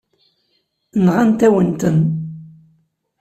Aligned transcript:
Nɣant-awen-ten. 1.05 1.99